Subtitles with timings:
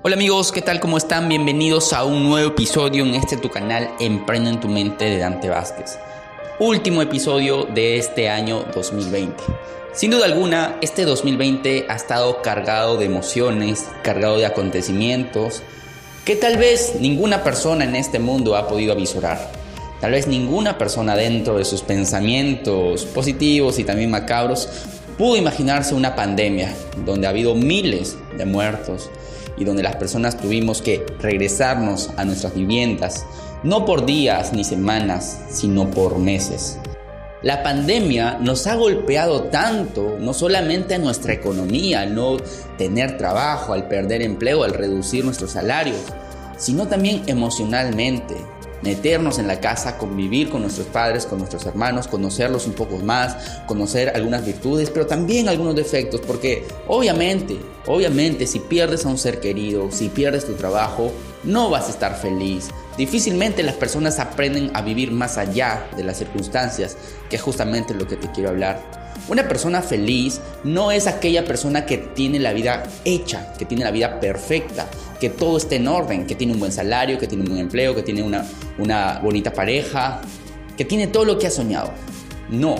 [0.00, 0.78] Hola amigos, ¿qué tal?
[0.78, 1.28] ¿Cómo están?
[1.28, 5.48] Bienvenidos a un nuevo episodio en este tu canal Emprende en tu mente de Dante
[5.48, 5.98] Vázquez.
[6.60, 9.42] Último episodio de este año 2020.
[9.92, 15.62] Sin duda alguna, este 2020 ha estado cargado de emociones, cargado de acontecimientos
[16.24, 19.50] que tal vez ninguna persona en este mundo ha podido avisorar.
[20.00, 24.68] Tal vez ninguna persona dentro de sus pensamientos positivos y también macabros
[25.18, 26.72] pudo imaginarse una pandemia
[27.04, 29.10] donde ha habido miles de muertos,
[29.58, 33.24] y donde las personas tuvimos que regresarnos a nuestras viviendas,
[33.62, 36.78] no por días ni semanas, sino por meses.
[37.42, 42.36] La pandemia nos ha golpeado tanto, no solamente a nuestra economía, al no
[42.76, 46.00] tener trabajo, al perder empleo, al reducir nuestros salarios,
[46.56, 48.34] sino también emocionalmente,
[48.82, 53.62] meternos en la casa, convivir con nuestros padres, con nuestros hermanos, conocerlos un poco más,
[53.66, 59.40] conocer algunas virtudes, pero también algunos defectos, porque obviamente, obviamente si pierdes a un ser
[59.40, 61.12] querido, si pierdes tu trabajo,
[61.44, 62.68] no vas a estar feliz.
[62.96, 66.96] Difícilmente las personas aprenden a vivir más allá de las circunstancias,
[67.30, 69.07] que es justamente lo que te quiero hablar.
[69.28, 73.90] Una persona feliz no es aquella persona que tiene la vida hecha, que tiene la
[73.90, 74.88] vida perfecta,
[75.20, 77.94] que todo esté en orden, que tiene un buen salario, que tiene un buen empleo,
[77.94, 78.46] que tiene una,
[78.78, 80.22] una bonita pareja,
[80.78, 81.90] que tiene todo lo que ha soñado.
[82.48, 82.76] No,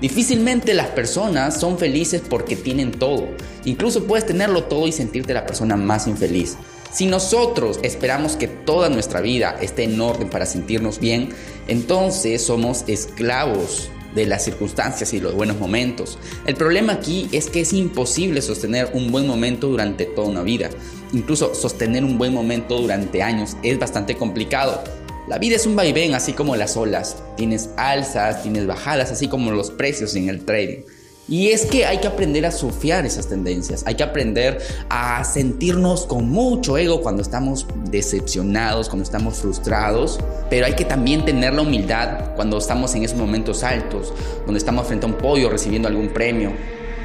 [0.00, 3.26] difícilmente las personas son felices porque tienen todo.
[3.64, 6.56] Incluso puedes tenerlo todo y sentirte la persona más infeliz.
[6.92, 11.30] Si nosotros esperamos que toda nuestra vida esté en orden para sentirnos bien,
[11.66, 16.18] entonces somos esclavos de las circunstancias y los buenos momentos.
[16.46, 20.70] El problema aquí es que es imposible sostener un buen momento durante toda una vida.
[21.12, 24.82] Incluso sostener un buen momento durante años es bastante complicado.
[25.28, 27.16] La vida es un vaivén así como las olas.
[27.36, 30.84] Tienes alzas, tienes bajadas, así como los precios en el trading.
[31.28, 36.06] Y es que hay que aprender a surfear esas tendencias, hay que aprender a sentirnos
[36.06, 41.62] con mucho ego cuando estamos decepcionados, cuando estamos frustrados, pero hay que también tener la
[41.62, 46.08] humildad cuando estamos en esos momentos altos, cuando estamos frente a un podio recibiendo algún
[46.08, 46.50] premio.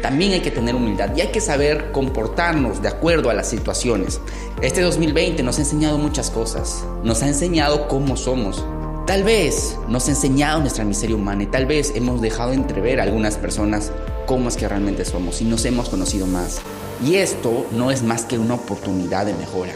[0.00, 4.20] También hay que tener humildad y hay que saber comportarnos de acuerdo a las situaciones.
[4.62, 8.64] Este 2020 nos ha enseñado muchas cosas, nos ha enseñado cómo somos,
[9.06, 13.04] Tal vez nos ha enseñado nuestra miseria humana y tal vez hemos dejado entrever a
[13.04, 13.92] algunas personas
[14.26, 16.58] cómo es que realmente somos y nos hemos conocido más.
[17.04, 19.72] Y esto no es más que una oportunidad de mejora.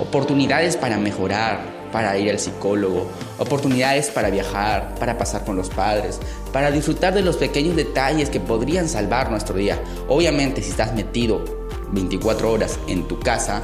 [0.00, 3.06] Oportunidades para mejorar, para ir al psicólogo,
[3.38, 6.20] oportunidades para viajar, para pasar con los padres,
[6.52, 9.82] para disfrutar de los pequeños detalles que podrían salvar nuestro día.
[10.08, 11.44] Obviamente si estás metido
[11.92, 13.62] 24 horas en tu casa,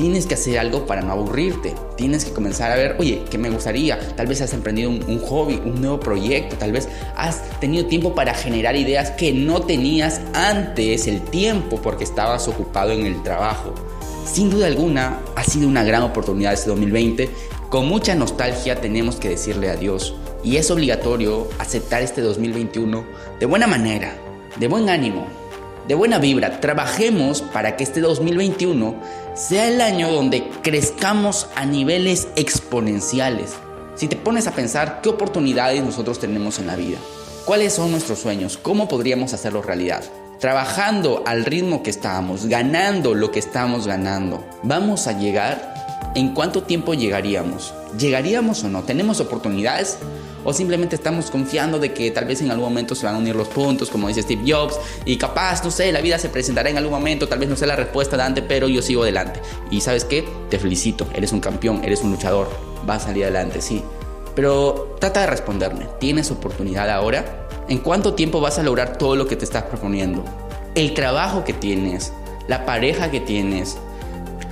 [0.00, 1.74] tienes que hacer algo para no aburrirte.
[1.98, 3.98] Tienes que comenzar a ver, oye, ¿qué me gustaría?
[4.16, 8.32] Tal vez has emprendido un, hobby, un nuevo proyecto, tal vez has tenido tiempo para
[8.32, 13.74] generar ideas que no tenías antes el tiempo porque estabas ocupado en el trabajo.
[14.24, 17.28] Sin duda alguna, ha sido una gran oportunidad este 2020.
[17.68, 20.14] Con mucha nostalgia tenemos que decirle adiós.
[20.42, 23.04] Y es obligatorio aceptar este 2021
[23.38, 24.14] de buena manera,
[24.56, 25.26] de buen ánimo,
[25.88, 26.60] de buena vibra.
[26.60, 28.94] Trabajemos para que este 2021
[29.34, 33.54] sea el año donde crezcamos a niveles exponenciales.
[33.94, 36.98] Si te pones a pensar qué oportunidades nosotros tenemos en la vida,
[37.44, 40.02] cuáles son nuestros sueños, cómo podríamos hacerlos realidad.
[40.38, 45.79] Trabajando al ritmo que estábamos, ganando lo que estamos ganando, ¿vamos a llegar?
[46.14, 47.72] ¿En cuánto tiempo llegaríamos?
[47.98, 48.82] ¿Llegaríamos o no?
[48.82, 49.98] ¿Tenemos oportunidades?
[50.44, 53.36] o simplemente estamos confiando de que tal vez en algún momento se van a unir
[53.36, 56.78] los puntos, como dice Steve Jobs, y capaz, no sé, la vida se presentará en
[56.78, 59.40] algún momento, tal vez no sea la respuesta de pero yo sigo adelante.
[59.70, 62.48] Y sabes qué, te felicito, eres un campeón, eres un luchador,
[62.86, 63.82] vas a salir adelante, sí.
[64.34, 67.48] Pero trata de responderme, ¿tienes oportunidad ahora?
[67.68, 70.24] ¿En cuánto tiempo vas a lograr todo lo que te estás proponiendo?
[70.74, 72.12] El trabajo que tienes,
[72.48, 73.76] la pareja que tienes,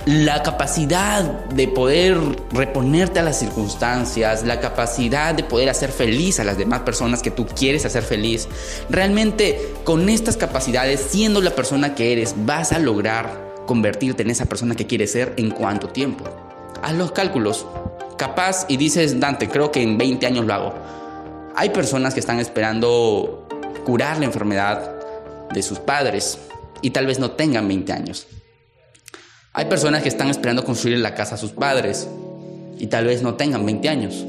[0.09, 2.17] la capacidad de poder
[2.51, 7.29] reponerte a las circunstancias, la capacidad de poder hacer feliz a las demás personas que
[7.29, 8.47] tú quieres hacer feliz.
[8.89, 14.47] Realmente con estas capacidades, siendo la persona que eres, vas a lograr convertirte en esa
[14.47, 16.23] persona que quieres ser en cuánto tiempo.
[16.81, 17.67] Haz los cálculos.
[18.17, 20.73] Capaz y dices, Dante, creo que en 20 años lo hago.
[21.55, 23.47] Hay personas que están esperando
[23.85, 24.91] curar la enfermedad
[25.53, 26.39] de sus padres
[26.81, 28.25] y tal vez no tengan 20 años.
[29.59, 32.07] Hay personas que están esperando construir la casa a sus padres
[32.77, 34.25] y tal vez no tengan 20 años.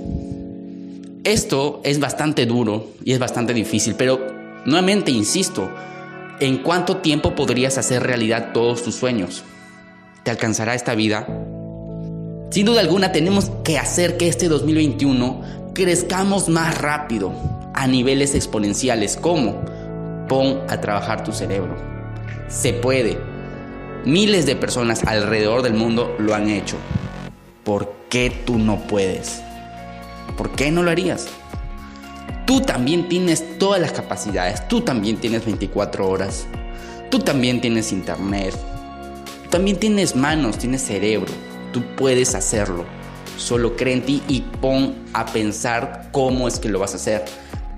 [1.23, 4.19] Esto es bastante duro y es bastante difícil, pero
[4.65, 5.71] nuevamente insisto,
[6.41, 9.45] ¿en cuánto tiempo podrías hacer realidad todos tus sueños?
[10.25, 11.29] ¿Te alcanzará esta vida?
[12.51, 17.33] Sin duda alguna tenemos que hacer que este 2021 crezcamos más rápido,
[17.73, 19.17] a niveles exponenciales.
[19.17, 19.63] ¿Cómo?
[20.29, 21.77] Pon a trabajar tu cerebro.
[22.49, 23.30] Se puede
[24.05, 26.77] Miles de personas alrededor del mundo lo han hecho.
[27.65, 29.43] ¿Por qué tú no puedes?
[30.39, 31.27] ¿Por qué no lo harías?
[32.47, 36.47] Tú también tienes todas las capacidades, tú también tienes 24 horas,
[37.11, 38.57] tú también tienes internet,
[39.51, 41.33] también tienes manos, tienes cerebro,
[41.71, 42.87] tú puedes hacerlo.
[43.37, 47.27] Solo cree en ti y pon a pensar cómo es que lo vas a hacer.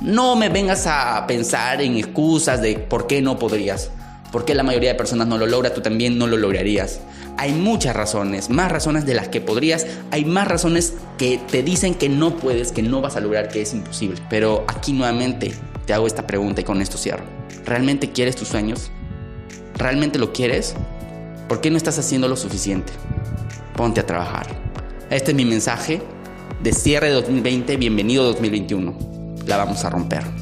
[0.01, 3.91] No me vengas a pensar en excusas de por qué no podrías.
[4.33, 7.01] Porque la mayoría de personas no lo logra, tú también no lo lograrías.
[7.37, 11.95] Hay muchas razones, más razones de las que podrías, hay más razones que te dicen
[11.95, 14.21] que no puedes, que no vas a lograr, que es imposible.
[14.31, 15.53] Pero aquí nuevamente
[15.87, 17.25] te hago esta pregunta y con esto cierro.
[17.67, 18.91] ¿Realmente quieres tus sueños?
[19.77, 20.75] ¿Realmente lo quieres?
[21.49, 22.93] ¿Por qué no estás haciendo lo suficiente?
[23.77, 24.47] Ponte a trabajar.
[25.11, 26.01] Este es mi mensaje
[26.63, 28.97] de cierre de 2020, bienvenido 2021.
[29.47, 30.42] La vamos a romper.